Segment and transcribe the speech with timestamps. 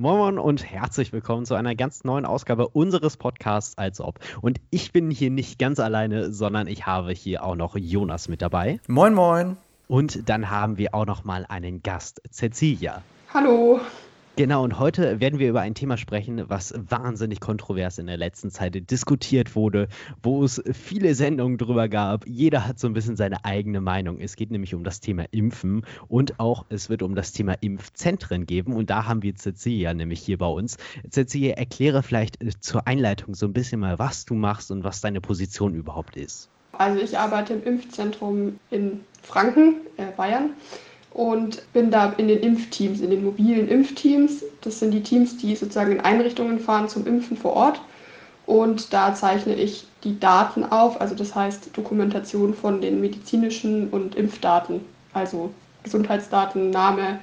[0.00, 4.18] Moin Moin und herzlich willkommen zu einer ganz neuen Ausgabe unseres Podcasts als ob.
[4.40, 8.40] Und ich bin hier nicht ganz alleine, sondern ich habe hier auch noch Jonas mit
[8.40, 8.80] dabei.
[8.88, 9.58] Moin Moin.
[9.88, 13.02] Und dann haben wir auch noch mal einen Gast, Cecilia.
[13.34, 13.78] Hallo.
[14.36, 18.50] Genau, und heute werden wir über ein Thema sprechen, was wahnsinnig kontrovers in der letzten
[18.50, 19.88] Zeit diskutiert wurde,
[20.22, 22.26] wo es viele Sendungen drüber gab.
[22.26, 24.18] Jeder hat so ein bisschen seine eigene Meinung.
[24.20, 28.46] Es geht nämlich um das Thema Impfen und auch es wird um das Thema Impfzentren
[28.46, 28.72] geben.
[28.72, 30.78] Und da haben wir Cecilia nämlich hier bei uns.
[31.10, 35.00] Cecilia, erkläre vielleicht äh, zur Einleitung so ein bisschen mal, was du machst und was
[35.00, 36.48] deine Position überhaupt ist.
[36.72, 40.50] Also ich arbeite im Impfzentrum in Franken, äh Bayern
[41.12, 44.44] und bin da in den Impfteams, in den mobilen Impfteams.
[44.60, 47.80] Das sind die Teams, die sozusagen in Einrichtungen fahren zum Impfen vor Ort.
[48.46, 54.14] Und da zeichne ich die Daten auf, also das heißt Dokumentation von den medizinischen und
[54.14, 54.80] Impfdaten,
[55.12, 55.52] also
[55.82, 57.20] Gesundheitsdaten, Name,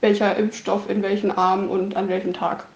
[0.00, 2.66] welcher Impfstoff in welchen Arm und an welchem Tag.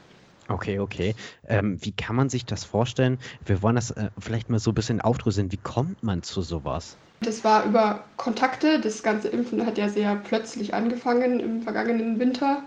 [0.48, 1.14] Okay, okay.
[1.48, 3.18] Ähm, wie kann man sich das vorstellen?
[3.44, 5.52] Wir wollen das äh, vielleicht mal so ein bisschen aufdröseln.
[5.52, 6.96] Wie kommt man zu sowas?
[7.24, 8.80] Das war über Kontakte.
[8.80, 12.62] Das ganze Impfen hat ja sehr plötzlich angefangen im vergangenen Winter.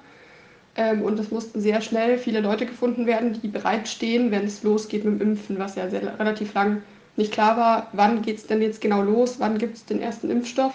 [0.76, 5.06] Ähm, und es mussten sehr schnell viele Leute gefunden werden, die bereitstehen, wenn es losgeht
[5.06, 6.84] mit dem Impfen, was ja sehr, relativ lang
[7.16, 10.30] nicht klar war, wann geht es denn jetzt genau los, wann gibt es den ersten
[10.30, 10.74] Impfstoff.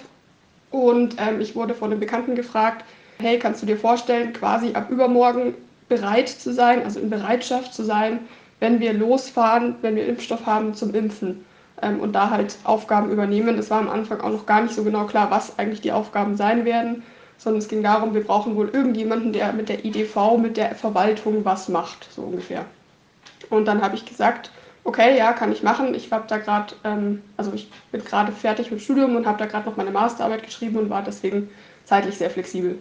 [0.71, 2.85] Und ähm, ich wurde von einem Bekannten gefragt,
[3.19, 5.55] hey, kannst du dir vorstellen, quasi ab übermorgen
[5.89, 8.21] bereit zu sein, also in Bereitschaft zu sein,
[8.61, 11.45] wenn wir losfahren, wenn wir Impfstoff haben zum Impfen
[11.83, 13.57] ähm, und da halt Aufgaben übernehmen.
[13.57, 16.37] Das war am Anfang auch noch gar nicht so genau klar, was eigentlich die Aufgaben
[16.37, 17.03] sein werden,
[17.39, 21.45] sondern es ging darum, wir brauchen wohl irgendjemanden, der mit der IDV, mit der Verwaltung
[21.45, 22.65] was macht, so ungefähr.
[23.49, 24.51] Und dann habe ich gesagt,
[24.85, 25.95] okay, ja, kann ich machen.
[25.95, 29.47] Ich habe da gerade, ähm, also ich bin gerade fertig mit Studium und habe da
[29.47, 31.49] gerade noch meine Masterarbeit geschrieben und war deswegen
[31.85, 32.79] zeitlich sehr flexibel.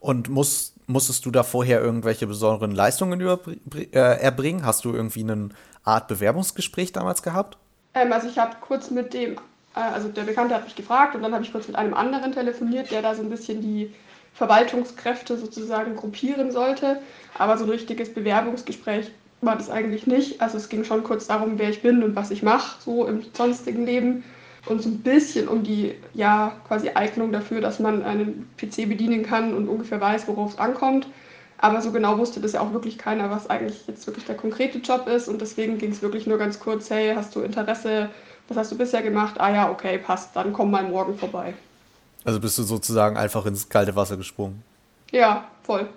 [0.00, 4.64] Und muss, musstest du da vorher irgendwelche besonderen Leistungen äh, erbringen?
[4.64, 5.48] Hast du irgendwie eine
[5.82, 7.56] Art Bewerbungsgespräch damals gehabt?
[7.94, 9.34] Ähm, also ich habe kurz mit dem,
[9.74, 12.32] äh, also der Bekannte hat mich gefragt und dann habe ich kurz mit einem anderen
[12.32, 13.92] telefoniert, der da so ein bisschen die
[14.34, 17.00] Verwaltungskräfte sozusagen gruppieren sollte.
[17.38, 19.10] Aber so ein richtiges Bewerbungsgespräch
[19.40, 20.40] war das eigentlich nicht.
[20.40, 23.22] Also es ging schon kurz darum, wer ich bin und was ich mache, so im
[23.32, 24.24] sonstigen Leben.
[24.66, 29.22] Und so ein bisschen um die, ja, quasi Eignung dafür, dass man einen PC bedienen
[29.22, 31.06] kann und ungefähr weiß, worauf es ankommt.
[31.64, 34.80] Aber so genau wusste das ja auch wirklich keiner, was eigentlich jetzt wirklich der konkrete
[34.80, 35.28] Job ist.
[35.28, 38.10] Und deswegen ging es wirklich nur ganz kurz, hey, hast du Interesse?
[38.48, 39.36] Was hast du bisher gemacht?
[39.40, 41.54] Ah ja, okay, passt, dann komm mal morgen vorbei.
[42.22, 44.62] Also bist du sozusagen einfach ins kalte Wasser gesprungen?
[45.10, 45.88] Ja, voll.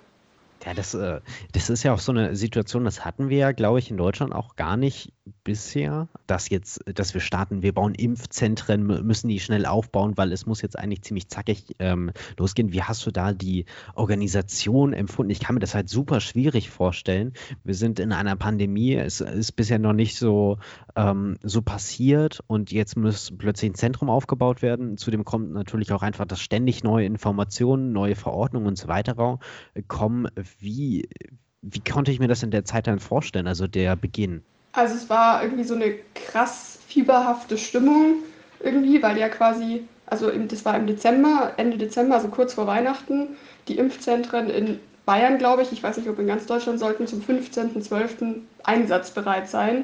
[0.64, 1.20] Ja, das, äh,
[1.52, 4.34] das ist ja auch so eine Situation, das hatten wir ja, glaube ich, in Deutschland
[4.34, 5.12] auch gar nicht
[5.44, 10.46] bisher, dass jetzt, dass wir starten, wir bauen Impfzentren, müssen die schnell aufbauen, weil es
[10.46, 12.72] muss jetzt eigentlich ziemlich zackig ähm, losgehen.
[12.72, 15.30] Wie hast du da die Organisation empfunden?
[15.30, 17.32] Ich kann mir das halt super schwierig vorstellen.
[17.64, 20.58] Wir sind in einer Pandemie, es ist bisher noch nicht so,
[20.96, 24.96] ähm, so passiert und jetzt muss plötzlich ein Zentrum aufgebaut werden.
[24.96, 29.38] Zudem kommt natürlich auch einfach, dass ständig neue Informationen, neue Verordnungen und so weiter
[29.88, 30.28] kommen.
[30.58, 31.08] Wie,
[31.62, 34.42] wie konnte ich mir das in der Zeit dann vorstellen, also der Beginn?
[34.78, 38.22] Also es war irgendwie so eine krass fieberhafte Stimmung
[38.60, 42.68] irgendwie, weil ja quasi, also im, das war im Dezember, Ende Dezember, also kurz vor
[42.68, 47.08] Weihnachten, die Impfzentren in Bayern, glaube ich, ich weiß nicht, ob in ganz Deutschland, sollten
[47.08, 48.36] zum 15.12.
[48.62, 49.82] einsatzbereit sein.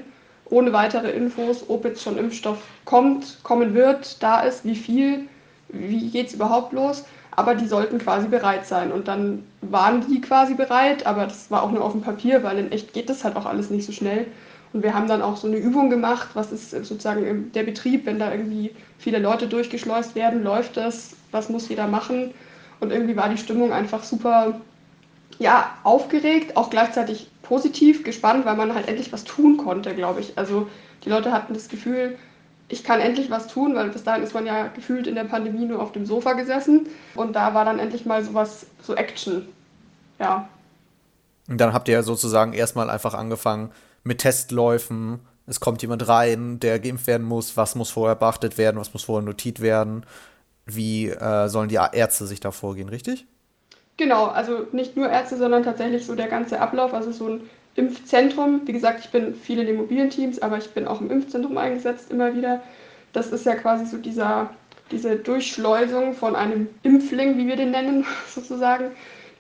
[0.48, 5.26] Ohne weitere Infos, ob jetzt schon Impfstoff kommt, kommen wird, da ist, wie viel,
[5.70, 7.04] wie geht es überhaupt los.
[7.32, 8.92] Aber die sollten quasi bereit sein.
[8.92, 12.58] Und dann waren die quasi bereit, aber das war auch nur auf dem Papier, weil
[12.58, 14.26] in echt geht das halt auch alles nicht so schnell.
[14.74, 18.18] Und wir haben dann auch so eine Übung gemacht, was ist sozusagen der Betrieb, wenn
[18.18, 22.34] da irgendwie viele Leute durchgeschleust werden, läuft das, was muss jeder machen.
[22.80, 24.60] Und irgendwie war die Stimmung einfach super,
[25.38, 30.36] ja, aufgeregt, auch gleichzeitig positiv, gespannt, weil man halt endlich was tun konnte, glaube ich.
[30.36, 30.68] Also
[31.04, 32.18] die Leute hatten das Gefühl,
[32.68, 35.66] ich kann endlich was tun, weil bis dahin ist man ja gefühlt in der Pandemie
[35.66, 36.88] nur auf dem Sofa gesessen.
[37.14, 39.46] Und da war dann endlich mal sowas, so Action.
[40.18, 40.48] Ja.
[41.48, 43.70] Und dann habt ihr sozusagen erstmal einfach angefangen,
[44.04, 45.20] mit Testläufen.
[45.46, 47.56] Es kommt jemand rein, der geimpft werden muss.
[47.56, 48.78] Was muss vorher beachtet werden?
[48.78, 50.06] Was muss vorher notiert werden?
[50.66, 53.26] Wie äh, sollen die Ärzte sich da vorgehen, richtig?
[53.96, 56.94] Genau, also nicht nur Ärzte, sondern tatsächlich so der ganze Ablauf.
[56.94, 57.40] Also so ein
[57.76, 58.62] Impfzentrum.
[58.64, 61.58] Wie gesagt, ich bin viel in den mobilen Teams, aber ich bin auch im Impfzentrum
[61.58, 62.62] eingesetzt immer wieder.
[63.12, 64.50] Das ist ja quasi so dieser,
[64.90, 68.90] diese Durchschleusung von einem Impfling, wie wir den nennen, sozusagen,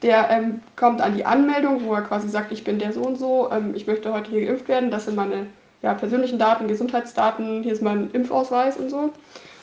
[0.04, 3.18] der ähm, kommt an die Anmeldung, wo er quasi sagt, ich bin der so und
[3.18, 5.46] so, ähm, ich möchte heute hier geimpft werden, das sind meine
[5.80, 9.10] ja, persönlichen Daten, Gesundheitsdaten, hier ist mein Impfausweis und so.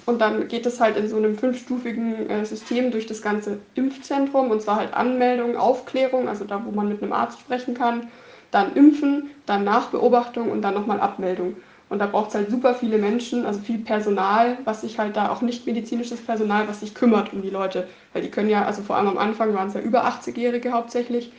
[0.07, 4.49] Und dann geht es halt in so einem fünfstufigen äh, System durch das ganze Impfzentrum
[4.49, 8.07] und zwar halt Anmeldung, Aufklärung, also da, wo man mit einem Arzt sprechen kann,
[8.49, 11.55] dann Impfen, dann Nachbeobachtung und dann nochmal Abmeldung.
[11.91, 15.29] Und da braucht es halt super viele Menschen, also viel Personal, was sich halt da
[15.29, 17.85] auch nicht medizinisches Personal, was sich kümmert um die Leute.
[18.13, 21.33] Weil die können ja, also vor allem am Anfang waren es ja über 80-Jährige hauptsächlich,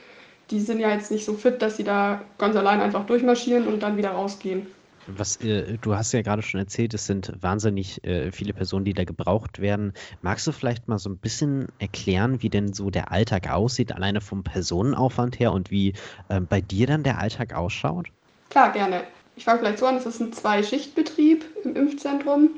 [0.51, 3.83] die sind ja jetzt nicht so fit, dass sie da ganz allein einfach durchmarschieren und
[3.83, 4.67] dann wieder rausgehen.
[5.07, 8.93] Was äh, du hast ja gerade schon erzählt, es sind wahnsinnig äh, viele Personen, die
[8.93, 9.95] da gebraucht werden.
[10.21, 14.21] Magst du vielleicht mal so ein bisschen erklären, wie denn so der Alltag aussieht, alleine
[14.21, 15.95] vom Personenaufwand her und wie
[16.29, 18.09] äh, bei dir dann der Alltag ausschaut?
[18.51, 19.05] Klar, gerne.
[19.37, 22.51] Ich fange vielleicht so an, es ist ein Zwei-Schicht-Betrieb im Impfzentrum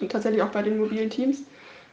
[0.00, 1.42] und tatsächlich auch bei den mobilen Teams.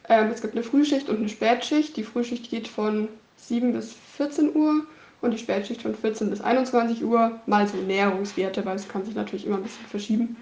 [0.09, 1.95] Ähm, es gibt eine Frühschicht und eine Spätschicht.
[1.97, 3.07] Die Frühschicht geht von
[3.37, 4.85] 7 bis 14 Uhr
[5.21, 9.15] und die Spätschicht von 14 bis 21 Uhr, mal so Näherungswerte, weil es kann sich
[9.15, 10.35] natürlich immer ein bisschen verschieben.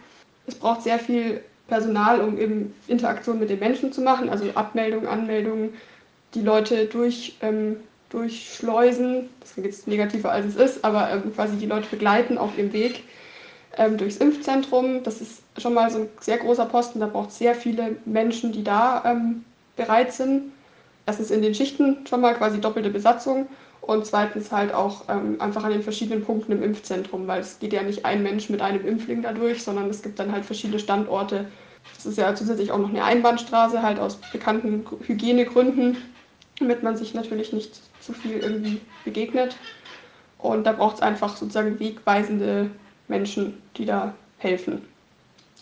[0.47, 5.07] Es braucht sehr viel Personal, um eben Interaktion mit den Menschen zu machen, also Abmeldungen,
[5.07, 5.73] Anmeldungen,
[6.33, 7.77] die Leute durch, ähm,
[8.09, 12.57] durchschleusen, das ist jetzt negativer als es ist, aber ähm, quasi die Leute begleiten auf
[12.57, 13.03] ihrem Weg
[13.77, 15.03] ähm, durchs Impfzentrum.
[15.03, 18.51] Das ist schon mal so ein sehr großer Posten, da braucht es sehr viele Menschen,
[18.51, 19.43] die da ähm,
[19.75, 20.51] bereit sind.
[21.05, 23.47] Erstens in den Schichten schon mal quasi doppelte Besatzung
[23.81, 27.73] und zweitens halt auch ähm, einfach an den verschiedenen Punkten im Impfzentrum, weil es geht
[27.73, 31.45] ja nicht ein Mensch mit einem Impfling dadurch, sondern es gibt dann halt verschiedene Standorte.
[31.97, 35.97] Es ist ja zusätzlich auch noch eine Einbahnstraße, halt aus bekannten Hygienegründen,
[36.59, 39.55] damit man sich natürlich nicht zu viel irgendwie begegnet.
[40.37, 42.69] Und da braucht es einfach sozusagen wegweisende
[43.09, 44.85] Menschen, die da helfen.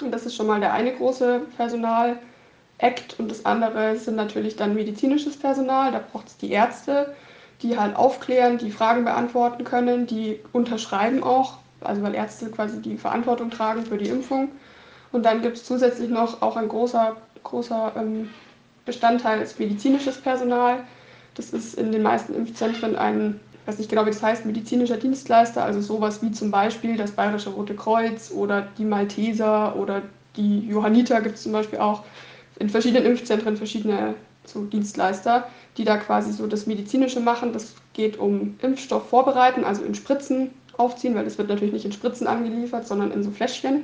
[0.01, 3.19] Und das ist schon mal der eine große Personal-Act.
[3.19, 5.91] Und das andere sind natürlich dann medizinisches Personal.
[5.91, 7.15] Da braucht es die Ärzte,
[7.61, 12.97] die halt aufklären, die Fragen beantworten können, die unterschreiben auch, also weil Ärzte quasi die
[12.97, 14.50] Verantwortung tragen für die Impfung.
[15.11, 18.29] Und dann gibt es zusätzlich noch auch ein großer, großer ähm,
[18.85, 20.83] Bestandteil ist medizinisches Personal.
[21.35, 24.95] Das ist in den meisten Impfzentren ein, ich weiß nicht genau, wie das heißt, medizinischer
[24.95, 30.03] Dienstleister, also sowas wie zum Beispiel das Bayerische Rote Kreuz oder die Malteser oder
[30.37, 32.05] die Johanniter gibt es zum Beispiel auch.
[32.59, 34.13] In verschiedenen Impfzentren verschiedene
[34.45, 37.51] so Dienstleister, die da quasi so das Medizinische machen.
[37.51, 41.91] Das geht um Impfstoff vorbereiten, also in Spritzen aufziehen, weil das wird natürlich nicht in
[41.91, 43.83] Spritzen angeliefert, sondern in so Fläschchen.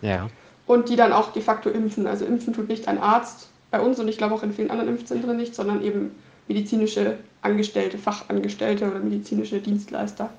[0.00, 0.28] Ja.
[0.66, 2.08] Und die dann auch de facto impfen.
[2.08, 4.90] Also impfen tut nicht ein Arzt bei uns und ich glaube auch in vielen anderen
[4.90, 6.10] Impfzentren nicht, sondern eben
[6.48, 10.30] medizinische Angestellte, Fachangestellte oder medizinische Dienstleister.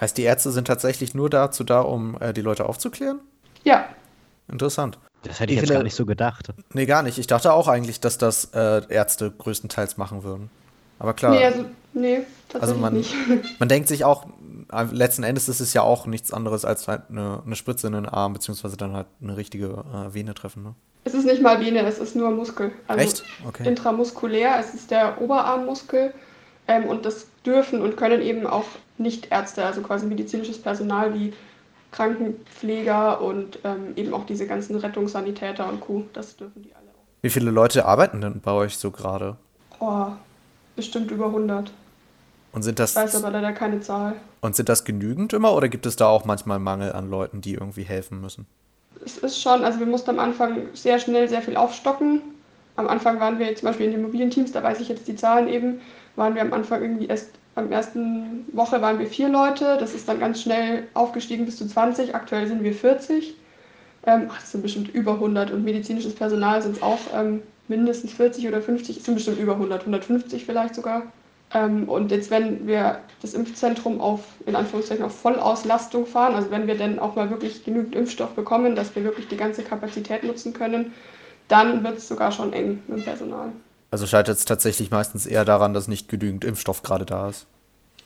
[0.00, 3.20] Heißt, die Ärzte sind tatsächlich nur dazu da, um äh, die Leute aufzuklären?
[3.64, 3.86] Ja.
[4.48, 4.98] Interessant.
[5.22, 6.52] Das hätte ich, ich jetzt finde, gar nicht so gedacht.
[6.72, 7.18] Nee, gar nicht.
[7.18, 10.50] Ich dachte auch eigentlich, dass das äh, Ärzte größtenteils machen würden.
[10.98, 11.32] Aber klar.
[11.32, 11.64] Nee, also,
[11.94, 13.14] nee tatsächlich also man, nicht.
[13.58, 14.26] man denkt sich auch,
[14.90, 18.06] letzten Endes ist es ja auch nichts anderes als halt eine, eine Spritze in den
[18.06, 20.62] Arm, beziehungsweise dann halt eine richtige äh, Vene treffen.
[20.62, 20.74] Ne?
[21.06, 22.72] Es ist nicht mal Vene, es ist nur Muskel.
[22.88, 23.24] Also Echt?
[23.46, 23.68] Okay.
[23.68, 26.12] Intramuskulär, es ist der Oberarmmuskel.
[26.66, 28.64] Ähm, und das dürfen und können eben auch
[28.98, 31.32] Nicht-Ärzte, also quasi medizinisches Personal wie
[31.92, 36.02] Krankenpfleger und ähm, eben auch diese ganzen Rettungssanitäter und Co.
[36.12, 37.04] Das dürfen die alle auch.
[37.22, 39.36] Wie viele Leute arbeiten denn bei euch so gerade?
[39.78, 40.08] Oh,
[40.74, 41.70] bestimmt über 100.
[42.50, 42.90] Und sind das.
[42.90, 44.16] Ich weiß aber leider keine Zahl.
[44.40, 47.54] Und sind das genügend immer oder gibt es da auch manchmal Mangel an Leuten, die
[47.54, 48.48] irgendwie helfen müssen?
[49.04, 52.22] Es ist schon, also wir mussten am Anfang sehr schnell sehr viel aufstocken.
[52.76, 55.16] Am Anfang waren wir zum Beispiel in den mobilen Teams, da weiß ich jetzt die
[55.16, 55.80] Zahlen eben,
[56.14, 60.08] waren wir am Anfang irgendwie erst am ersten Woche waren wir vier Leute, das ist
[60.08, 63.34] dann ganz schnell aufgestiegen bis zu 20, aktuell sind wir 40.
[64.04, 68.12] Ähm, ach, das sind bestimmt über 100 und medizinisches Personal sind es auch ähm, mindestens
[68.12, 71.04] 40 oder 50, es sind bestimmt über 100, 150 vielleicht sogar.
[71.56, 76.66] Ähm, und jetzt, wenn wir das Impfzentrum auf, in Anführungszeichen, auf Vollauslastung fahren, also wenn
[76.66, 80.52] wir dann auch mal wirklich genügend Impfstoff bekommen, dass wir wirklich die ganze Kapazität nutzen
[80.52, 80.92] können,
[81.48, 83.52] dann wird es sogar schon eng mit dem Personal.
[83.90, 87.46] Also scheitert es tatsächlich meistens eher daran, dass nicht genügend Impfstoff gerade da ist.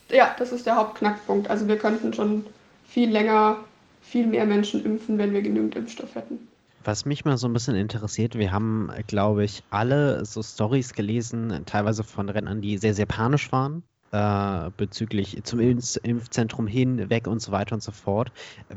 [0.09, 1.49] Ja, das ist der Hauptknackpunkt.
[1.49, 2.45] Also wir könnten schon
[2.87, 3.57] viel länger,
[4.01, 6.47] viel mehr Menschen impfen, wenn wir genügend Impfstoff hätten.
[6.83, 11.63] Was mich mal so ein bisschen interessiert, wir haben, glaube ich, alle so Stories gelesen,
[11.65, 17.39] teilweise von Rennern, die sehr, sehr panisch waren, äh, bezüglich zum Impfzentrum hin, weg und
[17.39, 18.31] so weiter und so fort.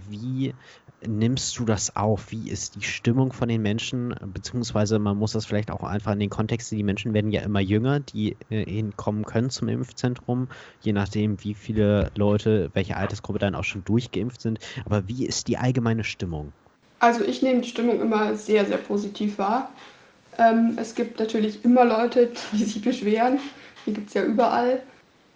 [0.09, 0.55] Wie
[1.07, 2.31] nimmst du das auf?
[2.31, 4.15] Wie ist die Stimmung von den Menschen?
[4.35, 7.61] Beziehungsweise man muss das vielleicht auch einfach in den Kontext die Menschen werden ja immer
[7.61, 10.49] jünger, die äh, hinkommen können zum Impfzentrum,
[10.81, 14.59] je nachdem, wie viele Leute, welche Altersgruppe dann auch schon durchgeimpft sind.
[14.85, 16.53] Aber wie ist die allgemeine Stimmung?
[16.99, 19.71] Also ich nehme die Stimmung immer sehr, sehr positiv wahr.
[20.39, 23.39] Ähm, es gibt natürlich immer Leute, die sich beschweren.
[23.87, 24.83] Die gibt es ja überall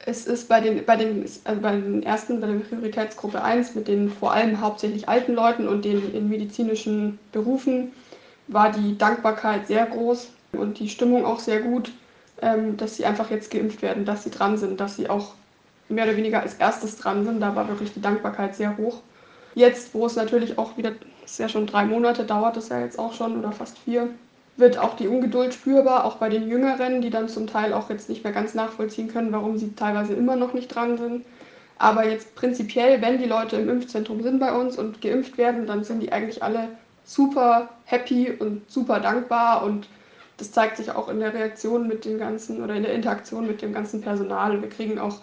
[0.08, 3.88] es ist bei den, bei den, also bei den ersten, bei der Prioritätsgruppe 1 mit
[3.88, 7.92] den vor allem hauptsächlich alten Leuten und den in medizinischen Berufen
[8.46, 11.92] war die Dankbarkeit sehr groß und die Stimmung auch sehr gut,
[12.40, 15.34] ähm, dass sie einfach jetzt geimpft werden, dass sie dran sind, dass sie auch
[15.90, 17.40] mehr oder weniger als erstes dran sind.
[17.40, 19.00] Da war wirklich die Dankbarkeit sehr hoch.
[19.54, 20.92] Jetzt, wo es natürlich auch wieder,
[21.32, 24.08] ist ja schon drei Monate, dauert es ja jetzt auch schon oder fast vier,
[24.56, 28.08] wird auch die Ungeduld spürbar, auch bei den Jüngeren, die dann zum Teil auch jetzt
[28.08, 31.24] nicht mehr ganz nachvollziehen können, warum sie teilweise immer noch nicht dran sind.
[31.78, 35.84] Aber jetzt prinzipiell, wenn die Leute im Impfzentrum sind bei uns und geimpft werden, dann
[35.84, 36.70] sind die eigentlich alle
[37.04, 39.88] super happy und super dankbar und
[40.38, 43.62] das zeigt sich auch in der Reaktion mit dem ganzen oder in der Interaktion mit
[43.62, 44.60] dem ganzen Personal.
[44.60, 45.20] Wir kriegen auch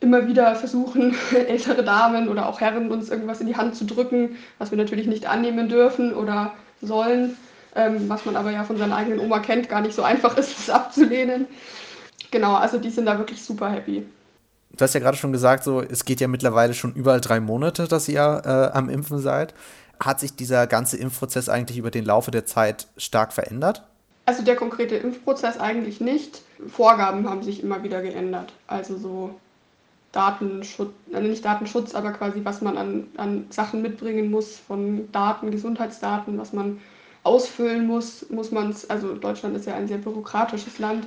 [0.00, 1.14] immer wieder versuchen,
[1.46, 5.06] ältere Damen oder auch Herren uns irgendwas in die Hand zu drücken, was wir natürlich
[5.06, 7.36] nicht annehmen dürfen oder sollen,
[7.76, 10.58] ähm, was man aber ja von seiner eigenen Oma kennt, gar nicht so einfach ist,
[10.58, 11.46] es abzulehnen.
[12.30, 14.06] Genau, also die sind da wirklich super happy.
[14.72, 17.88] Du hast ja gerade schon gesagt, so es geht ja mittlerweile schon überall drei Monate,
[17.88, 19.52] dass ihr äh, am Impfen seid.
[19.98, 23.82] Hat sich dieser ganze Impfprozess eigentlich über den Laufe der Zeit stark verändert?
[24.26, 26.42] Also der konkrete Impfprozess eigentlich nicht.
[26.68, 28.52] Vorgaben haben sich immer wieder geändert.
[28.68, 29.34] Also so
[30.12, 35.50] Datenschutz, also nicht Datenschutz, aber quasi was man an, an Sachen mitbringen muss von Daten,
[35.50, 36.80] Gesundheitsdaten, was man
[37.22, 41.06] ausfüllen muss, muss man es, also Deutschland ist ja ein sehr bürokratisches Land,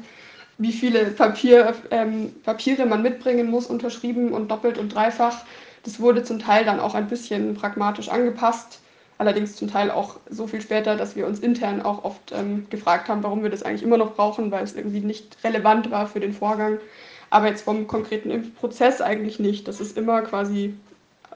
[0.58, 5.44] wie viele Papier, ähm, Papiere man mitbringen muss, unterschrieben und doppelt und dreifach.
[5.84, 8.80] Das wurde zum Teil dann auch ein bisschen pragmatisch angepasst,
[9.18, 13.10] allerdings zum Teil auch so viel später, dass wir uns intern auch oft ähm, gefragt
[13.10, 16.20] haben, warum wir das eigentlich immer noch brauchen, weil es irgendwie nicht relevant war für
[16.20, 16.80] den Vorgang.
[17.34, 19.68] Aber jetzt vom konkreten Impfprozess eigentlich nicht.
[19.68, 20.76] Das ist immer quasi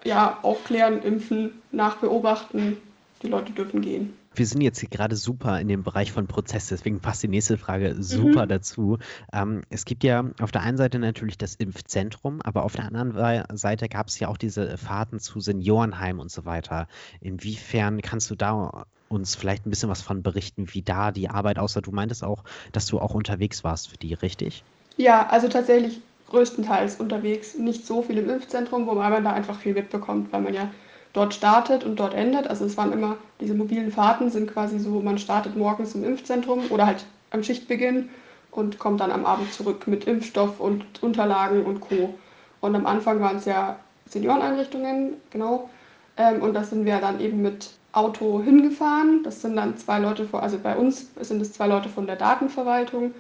[0.04, 2.78] ja, aufklären, impfen, nachbeobachten.
[3.24, 6.68] Die Leute dürfen gehen wir sind jetzt hier gerade super in dem Bereich von Prozess,
[6.68, 8.50] deswegen passt die nächste Frage super mhm.
[8.50, 8.98] dazu.
[9.34, 13.58] Ähm, es gibt ja auf der einen Seite natürlich das Impfzentrum, aber auf der anderen
[13.58, 16.88] Seite gab es ja auch diese Fahrten zu Seniorenheim und so weiter.
[17.20, 21.58] Inwiefern kannst du da uns vielleicht ein bisschen was von berichten, wie da die Arbeit
[21.58, 21.82] aussah?
[21.82, 24.64] Du meintest auch, dass du auch unterwegs warst für die, richtig?
[24.98, 27.56] Ja, also tatsächlich größtenteils unterwegs.
[27.56, 30.70] Nicht so viel im Impfzentrum, wobei man da einfach viel mitbekommt, weil man ja
[31.14, 32.48] dort startet und dort endet.
[32.48, 36.64] Also es waren immer, diese mobilen Fahrten sind quasi so, man startet morgens im Impfzentrum
[36.70, 38.10] oder halt am Schichtbeginn
[38.52, 42.14] und kommt dann am Abend zurück mit Impfstoff und Unterlagen und Co.
[42.62, 43.78] Und am Anfang waren es ja
[44.08, 45.70] Senioreneinrichtungen, genau.
[46.18, 49.22] Ähm, und da sind wir dann eben mit Auto hingefahren.
[49.24, 53.14] Das sind dann zwei Leute, also bei uns sind es zwei Leute von der Datenverwaltung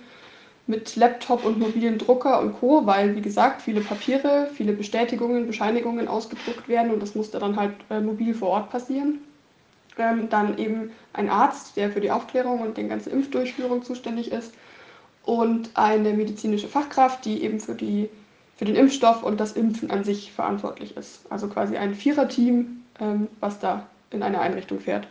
[0.67, 6.07] mit Laptop und mobilen Drucker und Co., weil, wie gesagt, viele Papiere, viele Bestätigungen, Bescheinigungen
[6.07, 9.19] ausgedruckt werden und das musste dann halt äh, mobil vor Ort passieren.
[9.97, 14.53] Ähm, dann eben ein Arzt, der für die Aufklärung und die ganze Impfdurchführung zuständig ist
[15.23, 18.09] und eine medizinische Fachkraft, die eben für, die,
[18.57, 21.21] für den Impfstoff und das Impfen an sich verantwortlich ist.
[21.29, 25.07] Also quasi ein Viererteam, ähm, was da in eine Einrichtung fährt.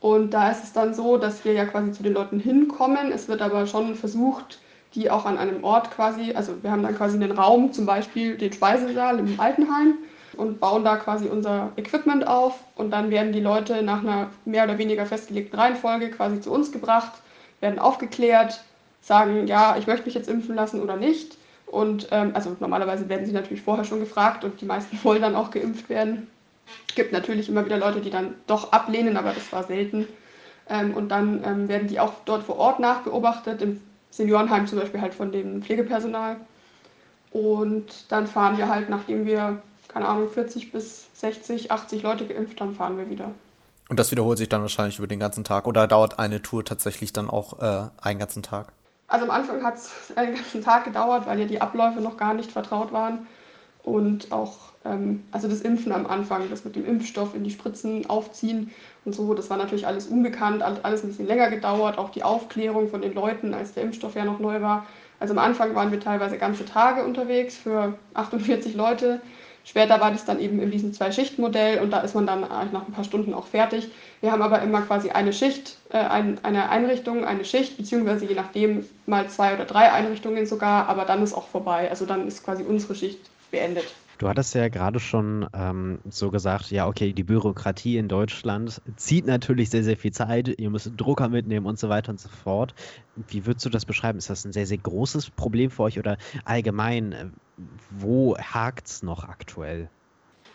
[0.00, 3.10] Und da ist es dann so, dass wir ja quasi zu den Leuten hinkommen.
[3.12, 4.60] Es wird aber schon versucht,
[4.98, 8.36] die auch an einem Ort quasi, also wir haben dann quasi einen Raum, zum Beispiel
[8.36, 9.94] den Speisesaal im Altenheim
[10.36, 14.64] und bauen da quasi unser Equipment auf und dann werden die Leute nach einer mehr
[14.64, 17.12] oder weniger festgelegten Reihenfolge quasi zu uns gebracht,
[17.60, 18.60] werden aufgeklärt,
[19.00, 21.38] sagen, ja, ich möchte mich jetzt impfen lassen oder nicht.
[21.66, 25.36] Und ähm, also normalerweise werden sie natürlich vorher schon gefragt und die meisten wollen dann
[25.36, 26.26] auch geimpft werden.
[26.88, 30.08] Es gibt natürlich immer wieder Leute, die dann doch ablehnen, aber das war selten.
[30.68, 33.62] Ähm, und dann ähm, werden die auch dort vor Ort nachbeobachtet.
[33.62, 36.36] Im Seniorenheim zum Beispiel halt von dem Pflegepersonal.
[37.30, 42.60] Und dann fahren wir halt, nachdem wir, keine Ahnung, 40 bis 60, 80 Leute geimpft
[42.60, 43.30] haben, fahren wir wieder.
[43.88, 47.12] Und das wiederholt sich dann wahrscheinlich über den ganzen Tag oder dauert eine Tour tatsächlich
[47.12, 48.72] dann auch äh, einen ganzen Tag?
[49.08, 52.34] Also am Anfang hat es einen ganzen Tag gedauert, weil ja die Abläufe noch gar
[52.34, 53.26] nicht vertraut waren.
[53.88, 58.08] Und auch, ähm, also das Impfen am Anfang, das mit dem Impfstoff in die Spritzen
[58.10, 58.70] aufziehen
[59.06, 62.88] und so, das war natürlich alles unbekannt, alles ein bisschen länger gedauert, auch die Aufklärung
[62.88, 64.86] von den Leuten, als der Impfstoff ja noch neu war.
[65.20, 69.22] Also am Anfang waren wir teilweise ganze Tage unterwegs für 48 Leute.
[69.64, 72.92] Später war das dann eben in diesem Zwei-Schicht-Modell und da ist man dann nach ein
[72.92, 73.88] paar Stunden auch fertig.
[74.20, 78.34] Wir haben aber immer quasi eine Schicht, äh, ein, eine Einrichtung, eine Schicht, beziehungsweise je
[78.34, 81.88] nachdem mal zwei oder drei Einrichtungen sogar, aber dann ist auch vorbei.
[81.88, 83.94] Also dann ist quasi unsere Schicht beendet.
[84.18, 89.26] Du hattest ja gerade schon ähm, so gesagt, ja, okay, die Bürokratie in Deutschland zieht
[89.26, 90.48] natürlich sehr, sehr viel Zeit.
[90.58, 92.74] Ihr müsst Drucker mitnehmen und so weiter und so fort.
[93.14, 94.18] Wie würdest du das beschreiben?
[94.18, 97.26] Ist das ein sehr, sehr großes Problem für euch oder allgemein, äh,
[97.90, 99.88] wo hakt es noch aktuell?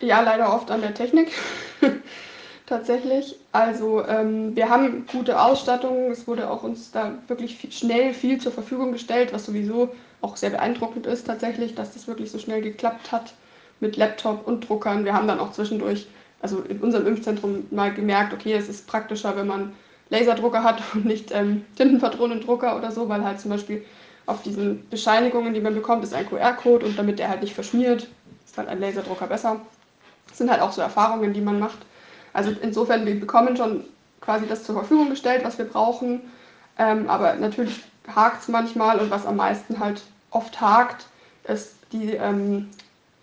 [0.02, 1.32] Ja, leider oft an der Technik.
[2.66, 3.36] Tatsächlich.
[3.54, 6.12] Also ähm, wir haben gute Ausstattung.
[6.12, 10.38] Es wurde auch uns da wirklich viel, schnell viel zur Verfügung gestellt, was sowieso auch
[10.38, 13.34] sehr beeindruckend ist tatsächlich, dass das wirklich so schnell geklappt hat
[13.80, 15.06] mit Laptop und Druckern.
[15.06, 16.08] Wir haben dann auch zwischendurch,
[16.42, 19.74] also in unserem Impfzentrum mal gemerkt, okay, es ist praktischer, wenn man
[20.10, 23.84] Laserdrucker hat und nicht ähm, Tintenpatronendrucker oder so, weil halt zum Beispiel
[24.26, 28.08] auf diesen Bescheinigungen, die man bekommt, ist ein QR-Code und damit der halt nicht verschmiert,
[28.46, 29.60] ist halt ein Laserdrucker besser.
[30.30, 31.80] Das sind halt auch so Erfahrungen, die man macht.
[32.32, 33.84] Also insofern, wir bekommen schon
[34.22, 36.22] quasi das zur Verfügung gestellt, was wir brauchen.
[36.80, 40.02] Ähm, aber natürlich hakt es manchmal und was am meisten halt
[40.34, 41.06] oft hakt,
[41.48, 42.70] ist die ähm,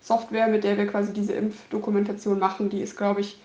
[0.01, 2.69] Software, mit der wir quasi diese Impfdokumentation machen.
[2.69, 3.39] Die ist, glaube ich,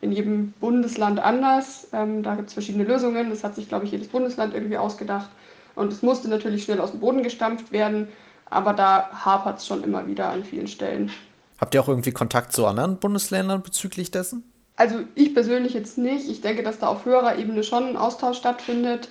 [0.00, 1.88] in jedem Bundesland anders.
[1.92, 3.30] Ähm, da gibt es verschiedene Lösungen.
[3.30, 5.30] Das hat sich, glaube ich, jedes Bundesland irgendwie ausgedacht.
[5.74, 8.08] Und es musste natürlich schnell aus dem Boden gestampft werden,
[8.46, 11.10] aber da hapert es schon immer wieder an vielen Stellen.
[11.58, 14.44] Habt ihr auch irgendwie Kontakt zu anderen Bundesländern bezüglich dessen?
[14.76, 16.28] Also ich persönlich jetzt nicht.
[16.28, 19.08] Ich denke, dass da auf höherer Ebene schon ein Austausch stattfindet.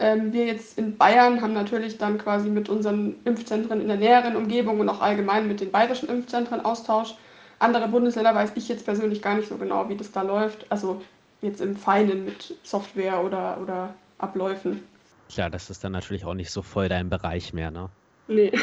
[0.00, 4.34] Ähm, wir jetzt in Bayern haben natürlich dann quasi mit unseren Impfzentren in der näheren
[4.34, 7.14] Umgebung und auch allgemein mit den bayerischen Impfzentren Austausch.
[7.58, 10.64] Andere Bundesländer weiß ich jetzt persönlich gar nicht so genau, wie das da läuft.
[10.72, 11.02] Also
[11.42, 14.82] jetzt im Feinen mit Software oder, oder Abläufen.
[15.28, 17.90] Klar, das ist dann natürlich auch nicht so voll dein Bereich mehr, ne?
[18.26, 18.52] Nee.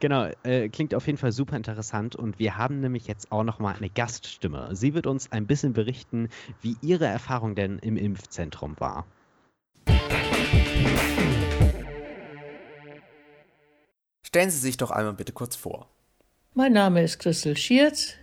[0.00, 3.76] Genau, äh, klingt auf jeden Fall super interessant und wir haben nämlich jetzt auch nochmal
[3.76, 4.70] eine Gaststimme.
[4.74, 6.28] Sie wird uns ein bisschen berichten,
[6.60, 9.06] wie ihre Erfahrung denn im Impfzentrum war.
[14.22, 15.88] Stellen Sie sich doch einmal bitte kurz vor.
[16.54, 18.14] Mein Name ist Christel Schierz.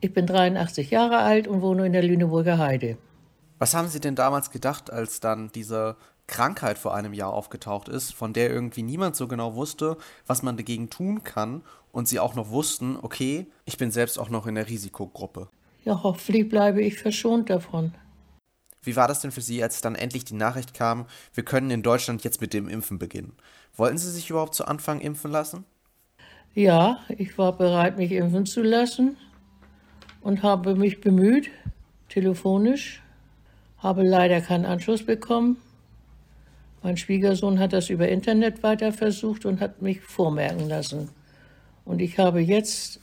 [0.00, 2.98] Ich bin 83 Jahre alt und wohne in der Lüneburger Heide.
[3.58, 5.96] Was haben Sie denn damals gedacht, als dann diese
[6.26, 9.96] Krankheit vor einem Jahr aufgetaucht ist, von der irgendwie niemand so genau wusste,
[10.26, 14.30] was man dagegen tun kann und sie auch noch wussten, okay, ich bin selbst auch
[14.30, 15.48] noch in der Risikogruppe.
[15.84, 17.94] Ja, hoffentlich bleibe ich verschont davon.
[18.84, 21.82] Wie war das denn für Sie, als dann endlich die Nachricht kam, wir können in
[21.82, 23.32] Deutschland jetzt mit dem Impfen beginnen?
[23.76, 25.64] Wollten Sie sich überhaupt zu Anfang impfen lassen?
[26.54, 29.16] Ja, ich war bereit, mich impfen zu lassen
[30.20, 31.50] und habe mich bemüht,
[32.08, 33.02] telefonisch,
[33.78, 35.56] habe leider keinen Anschluss bekommen
[36.84, 41.08] mein Schwiegersohn hat das über Internet weiter versucht und hat mich vormerken lassen.
[41.86, 43.00] Und ich habe jetzt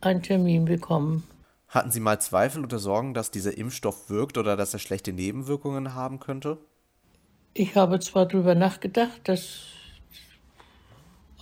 [0.00, 1.24] einen Termin bekommen.
[1.68, 5.94] Hatten Sie mal Zweifel oder Sorgen, dass dieser Impfstoff wirkt oder dass er schlechte Nebenwirkungen
[5.94, 6.58] haben könnte?
[7.52, 9.66] Ich habe zwar darüber nachgedacht, dass,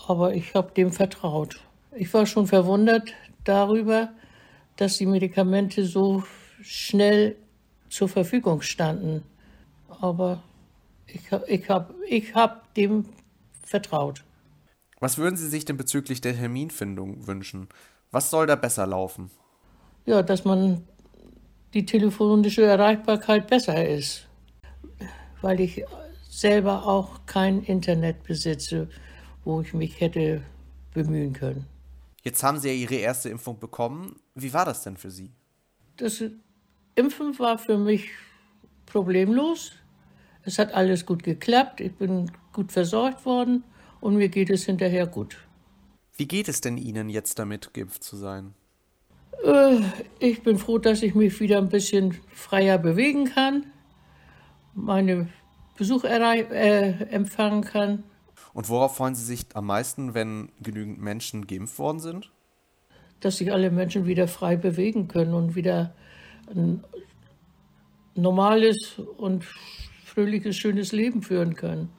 [0.09, 1.61] aber ich habe dem vertraut.
[1.95, 3.13] Ich war schon verwundert
[3.45, 4.11] darüber,
[4.75, 6.25] dass die Medikamente so
[6.61, 7.37] schnell
[7.89, 9.23] zur Verfügung standen.
[10.01, 10.43] Aber
[11.07, 13.07] ich, ich habe ich hab dem
[13.63, 14.25] vertraut.
[14.99, 17.69] Was würden Sie sich denn bezüglich der Terminfindung wünschen?
[18.11, 19.31] Was soll da besser laufen?
[20.07, 20.85] Ja, dass man
[21.75, 24.29] die telefonische Erreichbarkeit besser ist,
[25.43, 25.85] weil ich
[26.29, 28.89] selber auch kein Internet besitze,
[29.45, 30.43] wo ich mich hätte
[30.95, 31.67] bemühen können.
[32.23, 34.17] Jetzt haben Sie ja Ihre erste Impfung bekommen.
[34.35, 35.33] Wie war das denn für Sie?
[35.97, 36.23] Das
[36.95, 38.11] Impfen war für mich
[38.87, 39.73] problemlos.
[40.43, 43.65] Es hat alles gut geklappt, ich bin gut versorgt worden
[44.01, 45.37] und mir geht es hinterher gut.
[46.17, 48.55] Wie geht es denn Ihnen jetzt damit, geimpft zu sein?
[49.47, 49.81] Äh,
[50.19, 53.67] ich bin froh, dass ich mich wieder ein bisschen freier bewegen kann,
[54.75, 55.29] meine
[55.77, 58.03] Besuch äh, empfangen kann.
[58.55, 62.33] Und worauf freuen Sie sich am meisten, wenn genügend Menschen geimpft worden sind?
[63.21, 65.95] Dass sich alle Menschen wieder frei bewegen können und wieder
[66.55, 66.83] ein
[68.15, 69.45] normales und
[70.05, 71.91] fröhliches, schönes Leben führen können.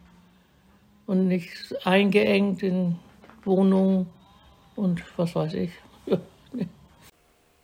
[1.05, 2.97] Und nicht eingeengt in
[3.45, 4.07] Wohnungen
[4.75, 5.71] und was weiß ich.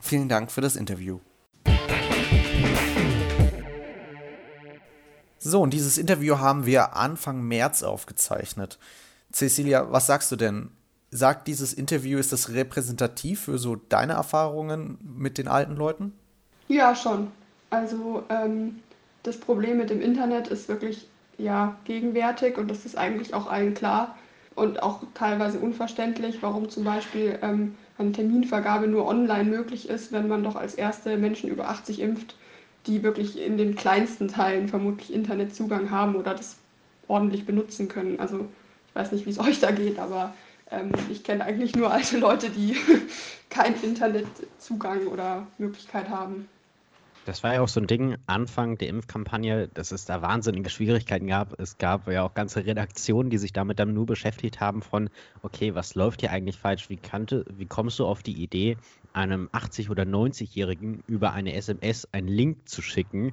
[0.06, 1.20] Vielen Dank für das Interview.
[5.40, 8.80] So, und dieses Interview haben wir Anfang März aufgezeichnet.
[9.32, 10.72] Cecilia, was sagst du denn?
[11.10, 16.12] Sagt dieses Interview, ist das repräsentativ für so deine Erfahrungen mit den alten Leuten?
[16.68, 17.32] Ja, schon.
[17.70, 18.82] Also ähm,
[19.24, 23.74] das Problem mit dem Internet ist wirklich ja, gegenwärtig und das ist eigentlich auch allen
[23.74, 24.18] klar
[24.56, 30.28] und auch teilweise unverständlich, warum zum Beispiel ähm, eine Terminvergabe nur online möglich ist, wenn
[30.28, 32.36] man doch als erste Menschen über 80 impft,
[32.88, 36.58] die wirklich in den kleinsten Teilen vermutlich Internetzugang haben oder das
[37.08, 38.20] ordentlich benutzen können.
[38.20, 38.50] Also
[38.88, 40.34] ich weiß nicht, wie es euch da geht, aber
[40.72, 42.76] ähm, ich kenne eigentlich nur alte Leute, die
[43.50, 46.50] keinen Internetzugang oder Möglichkeit haben.
[47.26, 51.28] Das war ja auch so ein Ding, Anfang der Impfkampagne, dass es da wahnsinnige Schwierigkeiten
[51.28, 51.58] gab.
[51.58, 55.10] Es gab ja auch ganze Redaktionen, die sich damit dann nur beschäftigt haben von,
[55.42, 56.90] okay, was läuft hier eigentlich falsch?
[56.90, 58.76] Wie, kannte, wie kommst du auf die Idee,
[59.14, 63.32] einem 80- oder 90-Jährigen über eine SMS einen Link zu schicken,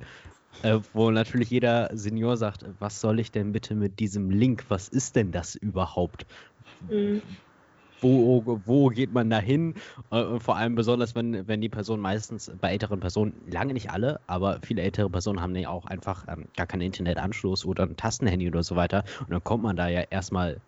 [0.62, 4.66] äh, wo natürlich jeder Senior sagt, was soll ich denn bitte mit diesem Link?
[4.68, 6.26] Was ist denn das überhaupt?
[6.88, 7.22] Mhm.
[8.02, 9.74] Wo, wo geht man da hin?
[10.10, 14.20] Äh, vor allem besonders, wenn, wenn die Personen meistens bei älteren Personen, lange nicht alle,
[14.26, 18.48] aber viele ältere Personen haben ja auch einfach ähm, gar keinen Internetanschluss oder ein Tastenhandy
[18.48, 19.04] oder so weiter.
[19.20, 20.60] Und dann kommt man da ja erstmal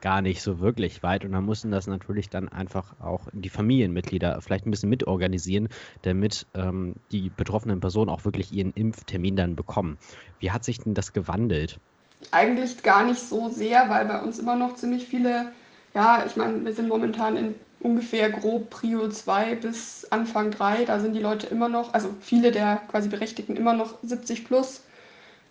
[0.00, 1.24] gar nicht so wirklich weit.
[1.24, 5.68] Und dann müssen das natürlich dann einfach auch die Familienmitglieder vielleicht ein bisschen mitorganisieren,
[6.02, 9.98] damit ähm, die betroffenen Personen auch wirklich ihren Impftermin dann bekommen.
[10.38, 11.78] Wie hat sich denn das gewandelt?
[12.32, 15.52] Eigentlich gar nicht so sehr, weil bei uns immer noch ziemlich viele
[15.94, 20.84] ja, ich meine, wir sind momentan in ungefähr grob Prio 2 bis Anfang 3.
[20.84, 24.82] Da sind die Leute immer noch, also viele der quasi Berechtigten immer noch 70 plus.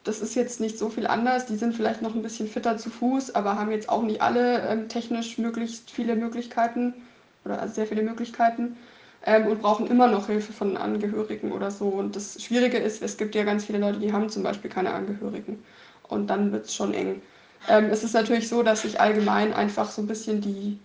[0.04, 1.45] Das ist jetzt nicht so viel anders.
[1.47, 4.67] Die sind vielleicht noch ein bisschen fitter zu Fuß, aber haben jetzt auch nicht alle
[4.67, 6.93] ähm, technisch möglichst viele Möglichkeiten
[7.45, 8.78] oder also sehr viele Möglichkeiten
[9.25, 11.89] ähm, und brauchen immer noch Hilfe von Angehörigen oder so.
[11.89, 14.93] Und das Schwierige ist, es gibt ja ganz viele Leute, die haben zum Beispiel keine
[14.93, 15.63] Angehörigen.
[16.08, 17.21] Und dann wird es schon eng.
[17.67, 20.80] Ähm, es ist natürlich so, dass sich allgemein einfach so ein bisschen die,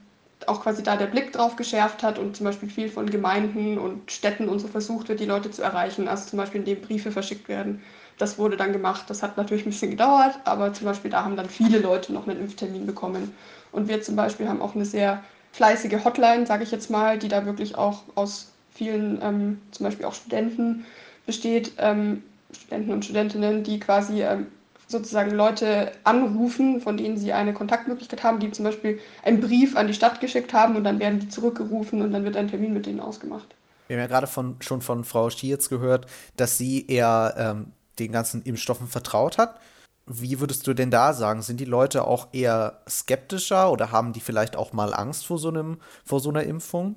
[0.46, 4.10] auch quasi da der Blick drauf geschärft hat und zum Beispiel viel von Gemeinden und
[4.10, 6.08] Städten und so versucht wird, die Leute zu erreichen.
[6.08, 7.82] Also zum Beispiel, indem Briefe verschickt werden.
[8.18, 9.04] Das wurde dann gemacht.
[9.08, 12.28] Das hat natürlich ein bisschen gedauert, aber zum Beispiel da haben dann viele Leute noch
[12.28, 13.34] einen Impftermin bekommen.
[13.72, 17.28] Und wir zum Beispiel haben auch eine sehr fleißige Hotline, sage ich jetzt mal, die
[17.28, 20.84] da wirklich auch aus vielen, ähm, zum Beispiel auch Studenten
[21.26, 24.46] besteht, ähm, Studenten und Studentinnen, die quasi ähm,
[24.94, 29.88] sozusagen Leute anrufen, von denen sie eine Kontaktmöglichkeit haben, die zum Beispiel einen Brief an
[29.88, 32.86] die Stadt geschickt haben und dann werden die zurückgerufen und dann wird ein Termin mit
[32.86, 33.54] denen ausgemacht.
[33.88, 38.12] Wir haben ja gerade von, schon von Frau Schietz gehört, dass sie eher ähm, den
[38.12, 39.60] ganzen Impfstoffen vertraut hat.
[40.06, 41.42] Wie würdest du denn da sagen?
[41.42, 45.48] Sind die Leute auch eher skeptischer oder haben die vielleicht auch mal Angst vor so,
[45.48, 46.96] einem, vor so einer Impfung?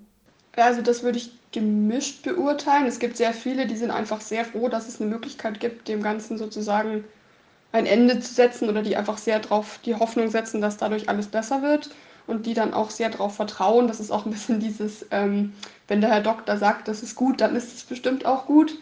[0.55, 2.85] Also das würde ich gemischt beurteilen.
[2.85, 6.03] Es gibt sehr viele, die sind einfach sehr froh, dass es eine Möglichkeit gibt, dem
[6.03, 7.03] Ganzen sozusagen
[7.77, 11.27] ein Ende zu setzen oder die einfach sehr darauf die Hoffnung setzen, dass dadurch alles
[11.27, 11.89] besser wird
[12.27, 13.87] und die dann auch sehr darauf vertrauen.
[13.87, 15.53] Das ist auch ein bisschen dieses, ähm,
[15.87, 18.77] wenn der Herr Doktor sagt, das ist gut, dann ist es bestimmt auch gut.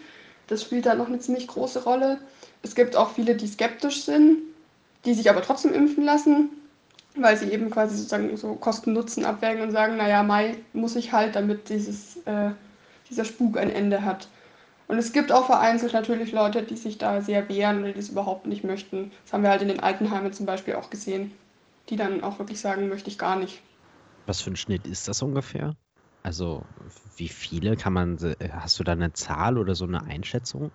[0.48, 2.20] Das spielt da noch eine ziemlich große Rolle.
[2.62, 4.40] Es gibt auch viele, die skeptisch sind,
[5.06, 6.50] die sich aber trotzdem impfen lassen,
[7.16, 11.36] weil sie eben quasi sozusagen so Kosten-Nutzen abwägen und sagen, naja, Mai muss ich halt,
[11.36, 12.52] damit dieses, äh,
[13.10, 14.28] dieser Spuk ein Ende hat.
[14.88, 18.10] Und es gibt auch vereinzelt natürlich Leute, die sich da sehr wehren oder die es
[18.10, 19.12] überhaupt nicht möchten.
[19.24, 21.32] Das haben wir halt in den Altenheimen zum Beispiel auch gesehen,
[21.90, 23.62] die dann auch wirklich sagen, möchte ich gar nicht.
[24.28, 25.76] Was für ein Schnitt ist das ungefähr?
[26.24, 26.64] Also
[27.18, 28.18] wie viele kann man,
[28.52, 30.72] hast du da eine Zahl oder so eine Einschätzung?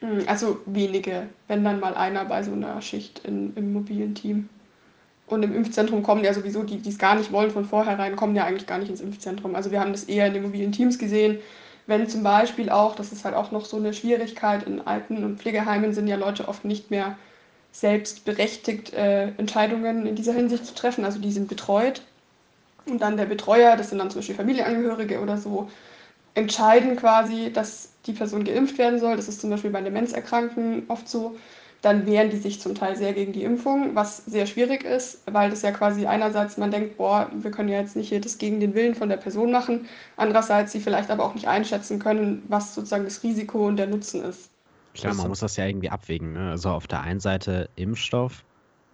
[0.00, 4.48] Hm, also wenige, wenn dann mal einer bei so einer Schicht in, im mobilen Team.
[5.26, 8.34] Und im Impfzentrum kommen ja sowieso, die, die es gar nicht wollen von vornherein, kommen
[8.34, 9.54] ja eigentlich gar nicht ins Impfzentrum.
[9.54, 11.38] Also wir haben das eher in den mobilen Teams gesehen,
[11.90, 15.38] wenn zum Beispiel auch, das ist halt auch noch so eine Schwierigkeit, in Alten- und
[15.38, 17.18] Pflegeheimen sind ja Leute oft nicht mehr
[17.72, 21.04] selbst berechtigt, äh, Entscheidungen in dieser Hinsicht zu treffen.
[21.04, 22.02] Also die sind betreut.
[22.86, 25.68] Und dann der Betreuer, das sind dann zum Beispiel Familienangehörige oder so,
[26.34, 29.16] entscheiden quasi, dass die Person geimpft werden soll.
[29.16, 31.36] Das ist zum Beispiel bei Demenzerkrankten oft so
[31.82, 35.50] dann wehren die sich zum Teil sehr gegen die Impfung, was sehr schwierig ist, weil
[35.50, 38.60] das ja quasi einerseits man denkt, boah, wir können ja jetzt nicht hier das gegen
[38.60, 42.74] den Willen von der Person machen, andererseits sie vielleicht aber auch nicht einschätzen können, was
[42.74, 44.50] sozusagen das Risiko und der Nutzen ist.
[44.94, 46.32] Klar, man muss das ja irgendwie abwägen.
[46.32, 46.50] Ne?
[46.50, 48.44] Also auf der einen Seite Impfstoff,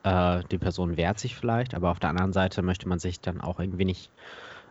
[0.04, 3.40] äh, die Person wehrt sich vielleicht, aber auf der anderen Seite möchte man sich dann
[3.40, 4.10] auch irgendwie nicht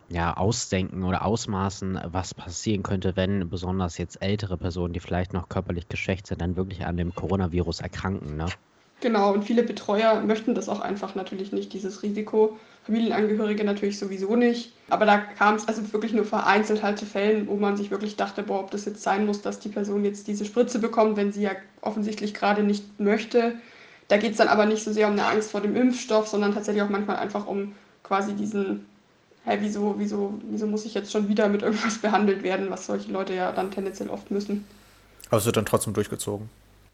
[0.10, 5.50] ja, ausdenken oder ausmaßen, was passieren könnte, wenn besonders jetzt ältere Personen, die vielleicht noch
[5.50, 8.38] körperlich geschwächt sind, dann wirklich an dem Coronavirus erkranken.
[8.38, 8.46] Ne?
[9.02, 12.58] Genau, und viele Betreuer möchten das auch einfach natürlich nicht, dieses Risiko.
[12.84, 14.74] Familienangehörige natürlich sowieso nicht.
[14.90, 18.16] Aber da kam es also wirklich nur vereinzelt halt zu Fällen, wo man sich wirklich
[18.16, 21.32] dachte, boah, ob das jetzt sein muss, dass die Person jetzt diese Spritze bekommt, wenn
[21.34, 23.56] sie ja offensichtlich gerade nicht möchte.
[24.08, 26.54] Da geht es dann aber nicht so sehr um eine Angst vor dem Impfstoff, sondern
[26.54, 28.86] tatsächlich auch manchmal einfach um quasi diesen
[29.46, 33.12] hey, wieso, wieso, wieso muss ich jetzt schon wieder mit irgendwas behandelt werden, was solche
[33.12, 34.66] Leute ja dann tendenziell oft müssen.
[35.30, 36.50] Aber es wird dann trotzdem durchgezogen.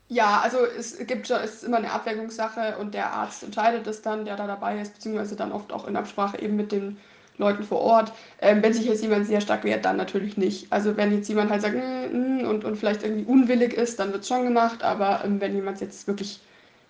[0.10, 4.02] Ja, also es gibt schon, es ist immer eine Abwägungssache und der Arzt entscheidet es
[4.02, 6.98] dann, der da dabei ist, beziehungsweise dann oft auch in Absprache eben mit den
[7.38, 8.12] Leuten vor Ort.
[8.42, 10.68] Ähm, wenn sich jetzt jemand sehr stark wehrt, dann natürlich nicht.
[10.70, 14.12] Also wenn jetzt jemand halt sagt mm, mm, und, und vielleicht irgendwie unwillig ist, dann
[14.12, 16.42] wird es schon gemacht, aber ähm, wenn jemand jetzt wirklich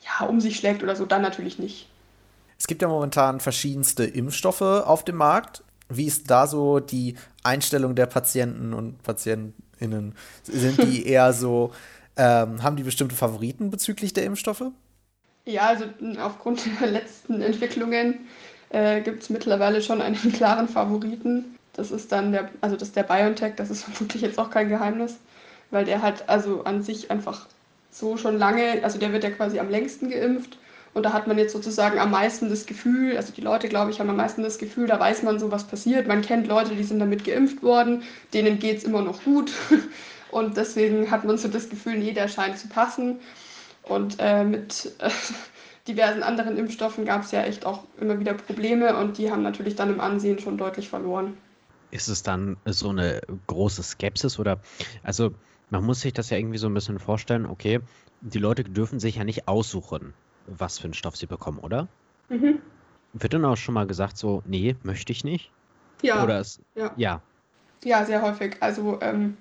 [0.04, 1.88] ja, um sich schlägt oder so, dann natürlich nicht.
[2.62, 5.64] Es gibt ja momentan verschiedenste Impfstoffe auf dem Markt.
[5.90, 10.14] Wie ist da so die Einstellung der Patienten und PatientInnen?
[10.44, 11.72] Sind die eher so,
[12.18, 14.66] ähm, haben die bestimmte Favoriten bezüglich der Impfstoffe?
[15.46, 15.86] Ja, also
[16.20, 18.28] aufgrund der letzten Entwicklungen
[18.70, 21.58] äh, gibt es mittlerweile schon einen klaren Favoriten.
[21.74, 24.70] Das ist dann der, also das ist der BioNTech, das ist vermutlich jetzt auch kein
[24.70, 25.16] Geheimnis,
[25.72, 27.48] weil der hat also an sich einfach
[27.90, 30.60] so schon lange, also der wird ja quasi am längsten geimpft
[30.94, 34.00] Und da hat man jetzt sozusagen am meisten das Gefühl, also die Leute, glaube ich,
[34.00, 36.08] haben am meisten das Gefühl, da weiß man so, was passiert.
[36.08, 39.52] Man kennt Leute, die sind damit geimpft worden, denen geht es immer noch gut.
[40.32, 43.20] Und deswegen hat man so das Gefühl, nee, der scheint zu passen.
[43.84, 45.10] Und äh, mit äh,
[45.88, 49.76] diversen anderen Impfstoffen gab es ja echt auch immer wieder Probleme und die haben natürlich
[49.76, 51.38] dann im Ansehen schon deutlich verloren.
[51.90, 54.62] Ist es dann so eine große Skepsis oder,
[55.04, 55.34] also
[55.70, 57.80] man muss sich das ja irgendwie so ein bisschen vorstellen, okay,
[58.22, 60.14] die Leute dürfen sich ja nicht aussuchen,
[60.58, 61.88] was für einen Stoff sie bekommen, oder?
[62.30, 62.60] Mhm.
[63.14, 65.52] Wird dann auch schon mal gesagt, so, nee, möchte ich nicht?
[66.02, 66.24] Ja.
[66.24, 66.92] Oder es, ja.
[66.96, 67.22] ja.
[67.84, 68.58] Ja, sehr häufig.
[68.60, 69.38] Also ähm,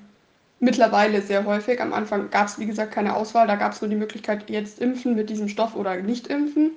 [0.61, 1.81] mittlerweile sehr häufig.
[1.81, 3.47] Am Anfang gab es, wie gesagt, keine Auswahl.
[3.47, 6.73] Da gab es nur die Möglichkeit, jetzt impfen mit diesem Stoff oder nicht impfen.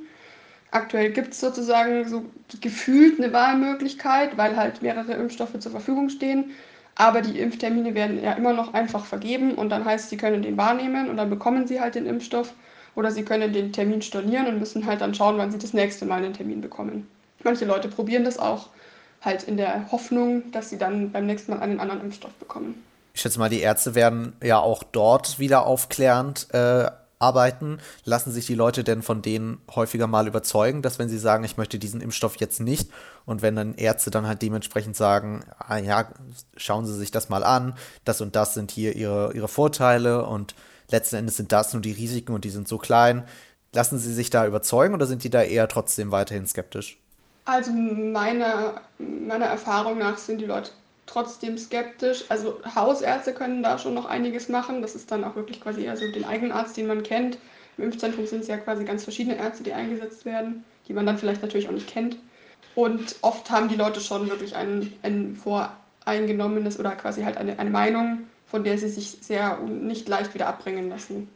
[0.71, 2.25] Aktuell gibt es sozusagen so
[2.59, 6.51] gefühlt eine Wahlmöglichkeit, weil halt mehrere Impfstoffe zur Verfügung stehen.
[6.95, 10.57] Aber die Impftermine werden ja immer noch einfach vergeben und dann heißt, sie können den
[10.57, 12.53] wahrnehmen und dann bekommen sie halt den Impfstoff
[12.95, 16.05] oder sie können den Termin stornieren und müssen halt dann schauen, wann sie das nächste
[16.05, 17.07] Mal einen Termin bekommen.
[17.43, 18.69] Manche Leute probieren das auch
[19.21, 22.75] halt in der Hoffnung, dass sie dann beim nächsten Mal einen anderen Impfstoff bekommen
[23.13, 27.77] ich schätze mal, die Ärzte werden ja auch dort wieder aufklärend äh, arbeiten.
[28.03, 31.55] Lassen sich die Leute denn von denen häufiger mal überzeugen, dass wenn sie sagen, ich
[31.55, 32.89] möchte diesen Impfstoff jetzt nicht
[33.25, 36.07] und wenn dann Ärzte dann halt dementsprechend sagen, ah ja,
[36.57, 40.55] schauen Sie sich das mal an, das und das sind hier ihre, ihre Vorteile und
[40.93, 43.25] letzten Endes sind das nur die Risiken und die sind so klein.
[43.73, 46.97] Lassen Sie sich da überzeugen oder sind die da eher trotzdem weiterhin skeptisch?
[47.45, 50.71] Also meiner, meiner Erfahrung nach sind die Leute
[51.05, 52.23] trotzdem skeptisch.
[52.29, 54.81] Also Hausärzte können da schon noch einiges machen.
[54.81, 57.37] Das ist dann auch wirklich quasi eher so den Eigenarzt, den man kennt.
[57.77, 61.17] Im Impfzentrum sind es ja quasi ganz verschiedene Ärzte, die eingesetzt werden, die man dann
[61.17, 62.17] vielleicht natürlich auch nicht kennt.
[62.75, 67.69] Und oft haben die Leute schon wirklich ein, ein voreingenommenes oder quasi halt eine, eine
[67.69, 71.27] Meinung, von der sie sich sehr nicht leicht wieder abbringen lassen.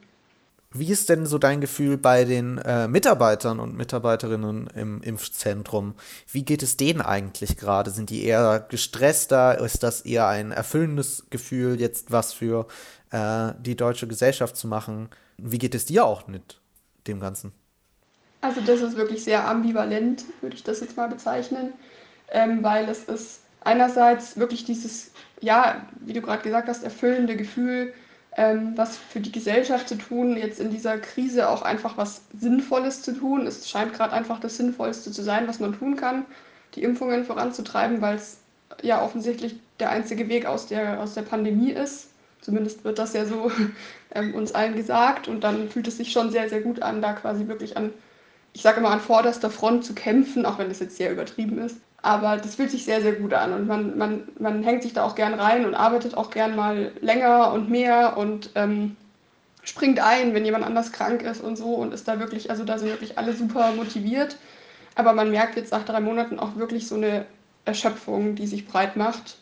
[0.72, 5.96] Wie ist denn so dein Gefühl bei den äh, Mitarbeitern und Mitarbeiterinnen im Impfzentrum?
[6.32, 7.90] Wie geht es denen eigentlich gerade?
[7.90, 9.60] Sind die eher gestresster?
[9.60, 12.68] Ist das eher ein erfüllendes Gefühl, jetzt was für
[13.10, 15.10] äh, die deutsche Gesellschaft zu machen?
[15.40, 16.60] Wie geht es dir auch mit
[17.08, 17.52] dem Ganzen?
[18.42, 21.74] Also das ist wirklich sehr ambivalent, würde ich das jetzt mal bezeichnen,
[22.30, 27.94] ähm, weil es ist einerseits wirklich dieses, ja, wie du gerade gesagt hast, erfüllende Gefühl,
[28.38, 33.02] ähm, was für die Gesellschaft zu tun, jetzt in dieser Krise auch einfach was Sinnvolles
[33.02, 33.46] zu tun.
[33.46, 36.26] Es scheint gerade einfach das Sinnvollste zu sein, was man tun kann,
[36.76, 38.38] die Impfungen voranzutreiben, weil es
[38.82, 42.08] ja offensichtlich der einzige Weg aus der, aus der Pandemie ist.
[42.40, 43.52] Zumindest wird das ja so
[44.16, 45.28] ähm, uns allen gesagt.
[45.28, 47.92] Und dann fühlt es sich schon sehr, sehr gut an, da quasi wirklich an,
[48.54, 51.78] ich sage immer, an vorderster Front zu kämpfen, auch wenn das jetzt sehr übertrieben ist.
[52.08, 55.04] Aber das fühlt sich sehr, sehr gut an und man, man, man hängt sich da
[55.04, 58.96] auch gern rein und arbeitet auch gern mal länger und mehr und ähm,
[59.62, 62.78] springt ein, wenn jemand anders krank ist und so und ist da wirklich, also da
[62.78, 64.38] sind wirklich alle super motiviert.
[64.96, 67.26] Aber man merkt jetzt nach drei Monaten auch wirklich so eine
[67.66, 69.40] Erschöpfung, die sich breit macht.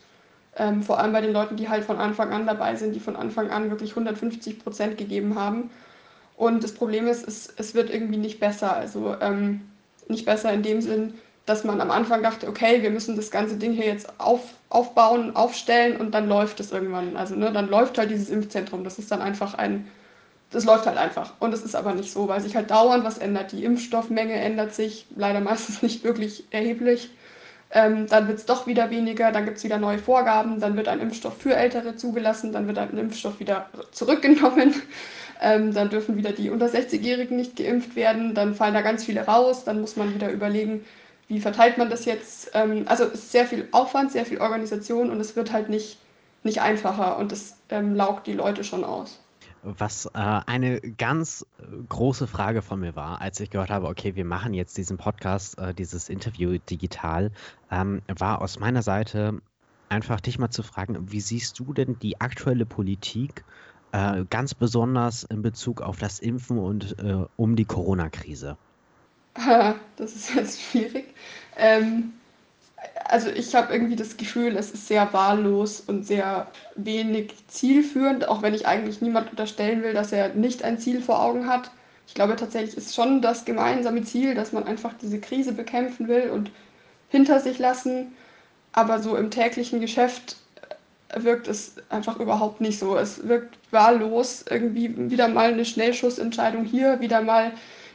[0.56, 3.14] Ähm, vor allem bei den Leuten, die halt von Anfang an dabei sind, die von
[3.14, 5.70] Anfang an wirklich 150 Prozent gegeben haben.
[6.36, 8.74] Und das Problem ist, es, es wird irgendwie nicht besser.
[8.74, 9.60] Also ähm,
[10.08, 11.14] nicht besser in dem Sinn,
[11.46, 15.34] dass man am Anfang dachte, okay, wir müssen das ganze Ding hier jetzt auf, aufbauen,
[15.36, 17.16] aufstellen und dann läuft es irgendwann.
[17.16, 18.82] Also ne, dann läuft halt dieses Impfzentrum.
[18.82, 19.86] Das ist dann einfach ein,
[20.50, 21.34] das läuft halt einfach.
[21.38, 23.52] Und es ist aber nicht so, weil sich halt dauernd was ändert.
[23.52, 27.10] Die Impfstoffmenge ändert sich leider meistens nicht wirklich erheblich.
[27.70, 30.86] Ähm, dann wird es doch wieder weniger, dann gibt es wieder neue Vorgaben, dann wird
[30.86, 34.74] ein Impfstoff für Ältere zugelassen, dann wird ein Impfstoff wieder zurückgenommen.
[35.38, 39.20] Ähm, dann dürfen wieder die unter 60-Jährigen nicht geimpft werden, dann fallen da ganz viele
[39.20, 40.82] raus, dann muss man wieder überlegen,
[41.28, 42.50] wie verteilt man das jetzt?
[42.54, 45.98] Ähm, also es ist sehr viel Aufwand, sehr viel Organisation und es wird halt nicht,
[46.42, 49.20] nicht einfacher und es ähm, laugt die Leute schon aus.
[49.62, 51.44] Was äh, eine ganz
[51.88, 55.58] große Frage von mir war, als ich gehört habe, okay, wir machen jetzt diesen Podcast,
[55.58, 57.32] äh, dieses Interview digital,
[57.70, 59.40] ähm, war aus meiner Seite
[59.88, 63.44] einfach dich mal zu fragen, wie siehst du denn die aktuelle Politik
[63.90, 68.56] äh, ganz besonders in Bezug auf das Impfen und äh, um die Corona-Krise?
[69.96, 71.14] das ist jetzt schwierig.
[71.56, 72.12] Ähm,
[73.04, 78.42] also ich habe irgendwie das Gefühl, es ist sehr wahllos und sehr wenig zielführend, auch
[78.42, 81.70] wenn ich eigentlich niemand unterstellen will, dass er nicht ein Ziel vor Augen hat.
[82.06, 86.30] Ich glaube tatsächlich ist schon das gemeinsame Ziel, dass man einfach diese Krise bekämpfen will
[86.30, 86.50] und
[87.08, 88.12] hinter sich lassen.
[88.72, 90.36] Aber so im täglichen Geschäft
[91.14, 92.96] wirkt es einfach überhaupt nicht so.
[92.96, 97.52] Es wirkt wahllos, irgendwie wieder mal eine Schnellschussentscheidung hier, wieder mal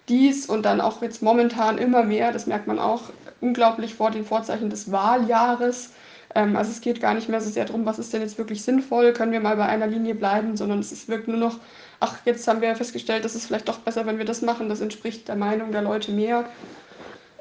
[0.09, 3.03] dies und dann auch jetzt momentan immer mehr, das merkt man auch
[3.41, 5.91] unglaublich vor den Vorzeichen des Wahljahres,
[6.35, 8.63] Ähm, also es geht gar nicht mehr so sehr darum, was ist denn jetzt wirklich
[8.63, 11.59] sinnvoll, können wir mal bei einer Linie bleiben, sondern es wirklich nur noch,
[11.99, 14.81] ach, jetzt haben wir festgestellt, das ist vielleicht doch besser, wenn wir das machen, das
[14.81, 16.45] entspricht der Meinung der Leute mehr.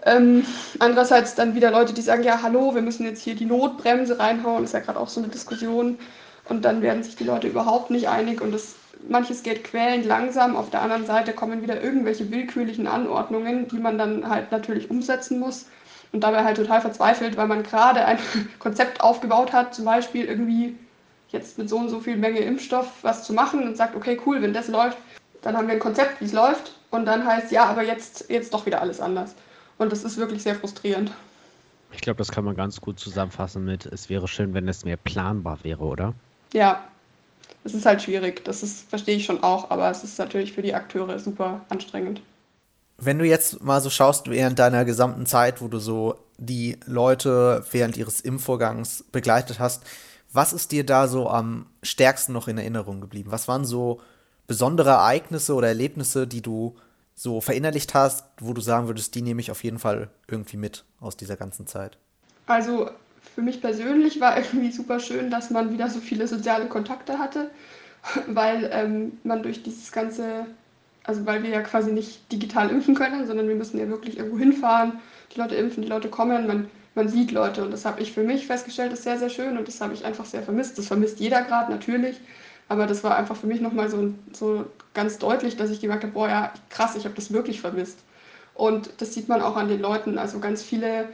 [0.05, 0.47] Ähm,
[0.79, 4.63] andererseits dann wieder Leute, die sagen, ja, hallo, wir müssen jetzt hier die Notbremse reinhauen,
[4.63, 5.99] das ist ja gerade auch so eine Diskussion.
[6.51, 8.75] Und dann werden sich die Leute überhaupt nicht einig und das,
[9.09, 10.57] manches geht quälend langsam.
[10.57, 15.39] Auf der anderen Seite kommen wieder irgendwelche willkürlichen Anordnungen, die man dann halt natürlich umsetzen
[15.39, 15.67] muss
[16.11, 18.19] und dabei halt total verzweifelt, weil man gerade ein
[18.59, 20.77] Konzept aufgebaut hat, zum Beispiel irgendwie
[21.29, 24.43] jetzt mit so und so viel Menge Impfstoff was zu machen und sagt, okay, cool,
[24.43, 24.99] wenn das läuft,
[25.43, 28.53] dann haben wir ein Konzept, wie es läuft und dann heißt, ja, aber jetzt, jetzt
[28.53, 29.37] doch wieder alles anders.
[29.79, 31.13] Und das ist wirklich sehr frustrierend.
[31.93, 34.97] Ich glaube, das kann man ganz gut zusammenfassen mit, es wäre schön, wenn es mehr
[34.97, 36.13] planbar wäre, oder?
[36.53, 36.85] Ja,
[37.65, 38.45] es ist halt schwierig.
[38.45, 42.23] Das ist, verstehe ich schon auch, aber es ist natürlich für die Akteure super anstrengend.
[42.99, 47.65] Wenn du jetzt mal so schaust, während deiner gesamten Zeit, wo du so die Leute
[47.71, 49.85] während ihres Impfvorgangs begleitet hast,
[50.33, 53.33] was ist dir da so am stärksten noch in Erinnerung geblieben?
[53.33, 54.01] Was waren so
[54.47, 56.77] besondere Ereignisse oder Erlebnisse, die du
[57.15, 60.85] so verinnerlicht hast, wo du sagen würdest, die nehme ich auf jeden Fall irgendwie mit
[61.01, 61.99] aus dieser ganzen Zeit?
[62.47, 62.91] Also
[63.41, 67.51] für mich persönlich war irgendwie super schön, dass man wieder so viele soziale Kontakte hatte,
[68.27, 70.45] weil ähm, man durch dieses ganze,
[71.05, 74.39] also weil wir ja quasi nicht digital impfen können, sondern wir müssen ja wirklich irgendwo
[74.39, 75.01] hinfahren,
[75.35, 78.23] die Leute impfen, die Leute kommen, man, man sieht Leute und das habe ich für
[78.23, 80.77] mich festgestellt, ist sehr, sehr schön und das habe ich einfach sehr vermisst.
[80.77, 82.21] Das vermisst jeder gerade natürlich,
[82.69, 86.13] aber das war einfach für mich nochmal so, so ganz deutlich, dass ich gemerkt habe,
[86.13, 88.01] boah, ja, krass, ich habe das wirklich vermisst.
[88.53, 90.19] Und das sieht man auch an den Leuten.
[90.19, 91.09] Also ganz viele,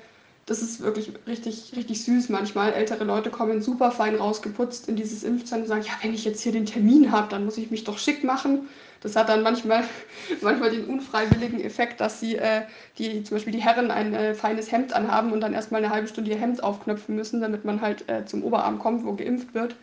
[0.46, 2.72] das ist wirklich richtig, richtig süß manchmal.
[2.72, 6.40] Ältere Leute kommen super fein rausgeputzt in dieses Impfzentrum und sagen, ja, wenn ich jetzt
[6.40, 8.68] hier den Termin habe, dann muss ich mich doch schick machen.
[9.00, 9.82] Das hat dann manchmal,
[10.42, 12.62] manchmal den unfreiwilligen Effekt, dass sie, äh,
[12.96, 16.06] die, zum Beispiel die Herren ein äh, feines Hemd anhaben und dann erstmal eine halbe
[16.06, 19.74] Stunde ihr Hemd aufknöpfen müssen, damit man halt äh, zum Oberarm kommt, wo geimpft wird.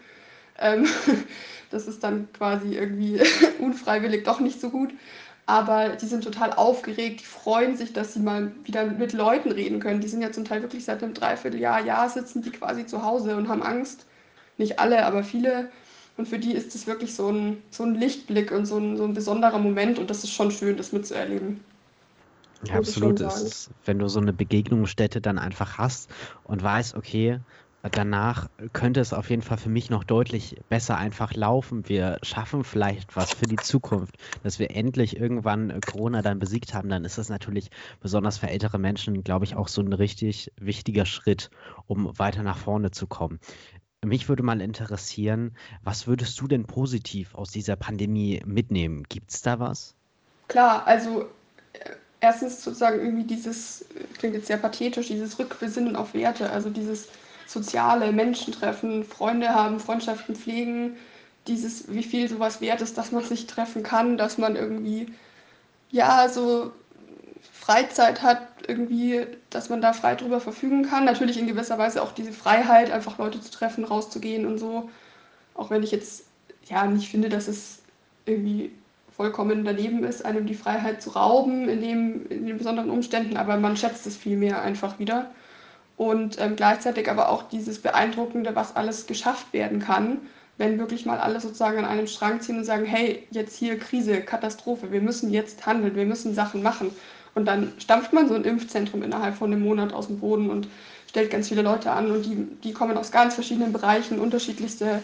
[0.59, 0.87] Ähm,
[1.71, 3.19] das ist dann quasi irgendwie
[3.59, 4.93] unfreiwillig doch nicht so gut.
[5.45, 9.79] Aber die sind total aufgeregt, die freuen sich, dass sie mal wieder mit Leuten reden
[9.81, 9.99] können.
[9.99, 13.35] Die sind ja zum Teil wirklich seit einem Dreivierteljahr, Jahr sitzen die quasi zu Hause
[13.35, 14.05] und haben Angst.
[14.57, 15.69] Nicht alle, aber viele.
[16.15, 19.03] Und für die ist es wirklich so ein, so ein Lichtblick und so ein, so
[19.03, 19.99] ein besonderer Moment.
[19.99, 21.59] Und das ist schon schön, das mitzuerleben.
[22.67, 23.19] Ja, absolut.
[23.19, 26.09] Ist, wenn du so eine Begegnungsstätte dann einfach hast
[26.45, 27.39] und weißt, okay,
[27.91, 31.87] danach könnte es auf jeden Fall für mich noch deutlich besser einfach laufen.
[31.89, 36.89] Wir schaffen vielleicht was für die Zukunft, dass wir endlich irgendwann Corona dann besiegt haben.
[36.89, 37.69] Dann ist das natürlich
[37.99, 41.49] besonders für ältere Menschen, glaube ich, auch so ein richtig wichtiger Schritt,
[41.85, 43.39] um weiter nach vorne zu kommen.
[44.05, 49.03] Mich würde mal interessieren, was würdest du denn positiv aus dieser Pandemie mitnehmen?
[49.07, 49.95] Gibt es da was?
[50.49, 51.23] Klar, also
[51.73, 53.85] äh, erstens sozusagen irgendwie dieses,
[54.17, 57.07] klingt jetzt sehr pathetisch, dieses Rückbesinnen auf Werte, also dieses
[57.47, 60.97] soziale Menschen treffen, Freunde haben, Freundschaften pflegen,
[61.47, 65.07] dieses, wie viel sowas wert ist, dass man sich treffen kann, dass man irgendwie,
[65.91, 66.71] ja, so
[67.51, 71.05] Freizeit hat, irgendwie, dass man da frei drüber verfügen kann.
[71.05, 74.89] Natürlich in gewisser Weise auch diese Freiheit, einfach Leute zu treffen, rauszugehen und so.
[75.53, 76.25] Auch wenn ich jetzt,
[76.69, 77.79] ja, nicht finde, dass es
[78.25, 78.71] irgendwie
[79.15, 83.57] vollkommen daneben ist, einem die Freiheit zu rauben in, dem, in den besonderen Umständen, aber
[83.57, 85.29] man schätzt es viel mehr einfach wieder
[85.97, 90.21] und ähm, gleichzeitig aber auch dieses Beeindruckende, was alles geschafft werden kann,
[90.57, 94.21] wenn wirklich mal alle sozusagen an einem Strang ziehen und sagen, hey, jetzt hier Krise,
[94.21, 96.91] Katastrophe, wir müssen jetzt handeln, wir müssen Sachen machen.
[97.35, 100.67] Und dann stampft man so ein Impfzentrum innerhalb von einem Monat aus dem Boden und
[101.09, 105.01] stellt ganz viele Leute an und die, die kommen aus ganz verschiedenen Bereichen, unterschiedlichste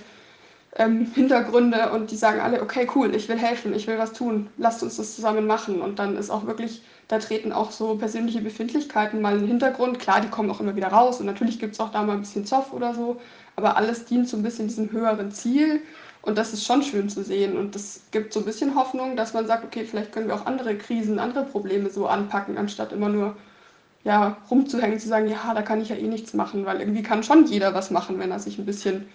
[0.76, 4.50] ähm, Hintergründe und die sagen alle, okay, cool, ich will helfen, ich will was tun,
[4.58, 5.82] lasst uns das zusammen machen.
[5.82, 10.00] Und dann ist auch wirklich, da treten auch so persönliche Befindlichkeiten mal in den Hintergrund.
[10.00, 12.22] Klar, die kommen auch immer wieder raus und natürlich gibt es auch da mal ein
[12.22, 13.20] bisschen Zoff oder so,
[13.56, 15.82] aber alles dient so ein bisschen diesem höheren Ziel.
[16.22, 17.58] Und das ist schon schön zu sehen.
[17.58, 20.46] Und das gibt so ein bisschen Hoffnung, dass man sagt, okay, vielleicht können wir auch
[20.46, 23.38] andere Krisen, andere Probleme so anpacken, anstatt immer nur
[24.04, 27.24] ja, rumzuhängen, zu sagen, ja, da kann ich ja eh nichts machen, weil irgendwie kann
[27.24, 29.08] schon jeder was machen, wenn er sich ein bisschen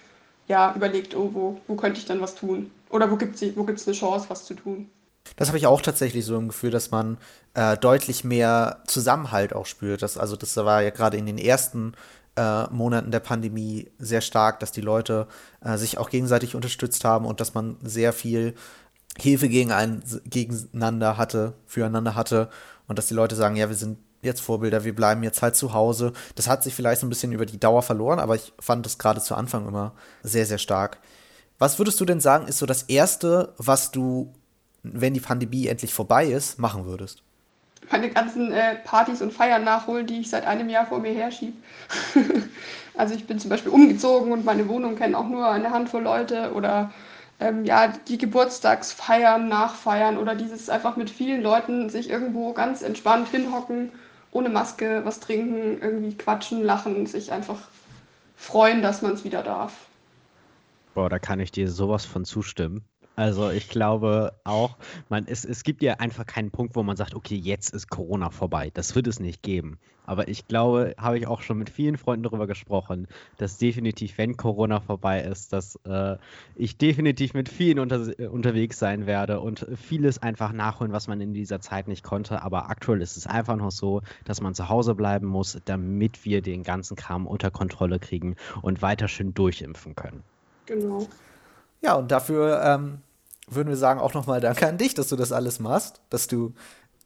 [0.46, 2.70] ja, überlegt, oh, wo, wo könnte ich dann was tun?
[2.90, 4.88] Oder wo gibt es wo gibt's eine Chance, was zu tun?
[5.36, 7.16] Das habe ich auch tatsächlich so im Gefühl, dass man
[7.54, 10.02] äh, deutlich mehr Zusammenhalt auch spürt.
[10.02, 11.94] Das, also das war ja gerade in den ersten
[12.36, 15.26] äh, Monaten der Pandemie sehr stark, dass die Leute
[15.64, 18.54] äh, sich auch gegenseitig unterstützt haben und dass man sehr viel
[19.18, 22.50] Hilfe gegen ein, gegeneinander hatte, füreinander hatte
[22.86, 25.72] und dass die Leute sagen, ja, wir sind jetzt Vorbilder, wir bleiben jetzt halt zu
[25.72, 26.12] Hause.
[26.34, 28.98] Das hat sich vielleicht so ein bisschen über die Dauer verloren, aber ich fand das
[28.98, 30.98] gerade zu Anfang immer sehr, sehr stark.
[31.58, 34.32] Was würdest du denn sagen, ist so das Erste, was du,
[34.82, 37.22] wenn die Pandemie endlich vorbei ist, machen würdest?
[37.90, 41.56] meine ganzen äh, Partys und Feiern nachholen, die ich seit einem Jahr vor mir herschiebe.
[42.96, 46.52] also ich bin zum Beispiel umgezogen und meine Wohnung kennen auch nur eine Handvoll Leute
[46.54, 46.90] oder
[47.40, 53.28] ähm, ja, die Geburtstagsfeiern, Nachfeiern oder dieses einfach mit vielen Leuten sich irgendwo ganz entspannt
[53.28, 53.90] hinhocken,
[54.34, 57.68] ohne Maske, was trinken, irgendwie quatschen, lachen, sich einfach
[58.36, 59.86] freuen, dass man es wieder darf.
[60.92, 62.84] Boah, da kann ich dir sowas von zustimmen.
[63.16, 64.76] Also ich glaube auch,
[65.08, 68.30] man, es, es gibt ja einfach keinen Punkt, wo man sagt, okay, jetzt ist Corona
[68.30, 68.70] vorbei.
[68.74, 69.78] Das wird es nicht geben.
[70.06, 73.06] Aber ich glaube, habe ich auch schon mit vielen Freunden darüber gesprochen,
[73.38, 76.16] dass definitiv, wenn Corona vorbei ist, dass äh,
[76.56, 81.32] ich definitiv mit vielen unter, unterwegs sein werde und vieles einfach nachholen, was man in
[81.32, 82.42] dieser Zeit nicht konnte.
[82.42, 86.42] Aber aktuell ist es einfach noch so, dass man zu Hause bleiben muss, damit wir
[86.42, 90.22] den ganzen Kram unter Kontrolle kriegen und weiter schön durchimpfen können.
[90.66, 91.06] Genau.
[91.84, 93.02] Ja, und dafür ähm,
[93.46, 96.54] würden wir sagen auch nochmal Danke an dich, dass du das alles machst, dass du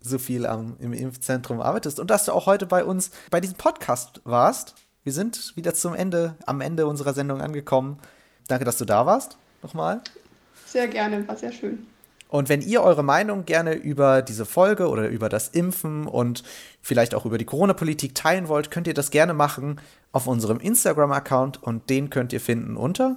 [0.00, 3.56] so viel am, im Impfzentrum arbeitest und dass du auch heute bei uns bei diesem
[3.56, 4.76] Podcast warst.
[5.02, 7.98] Wir sind wieder zum Ende, am Ende unserer Sendung angekommen.
[8.46, 9.36] Danke, dass du da warst.
[9.64, 10.00] Nochmal.
[10.66, 11.84] Sehr gerne, war sehr schön.
[12.28, 16.44] Und wenn ihr eure Meinung gerne über diese Folge oder über das Impfen und
[16.82, 19.80] vielleicht auch über die Corona-Politik teilen wollt, könnt ihr das gerne machen
[20.12, 23.16] auf unserem Instagram-Account und den könnt ihr finden unter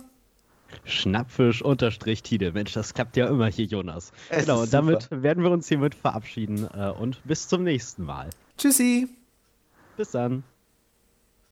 [0.84, 2.52] Schnappfisch unterstrich Tide.
[2.52, 4.12] Mensch, das klappt ja immer hier, Jonas.
[4.30, 8.30] Es genau, und damit werden wir uns hiermit verabschieden äh, und bis zum nächsten Mal.
[8.58, 9.08] Tschüssi.
[9.98, 10.44] Bis dann.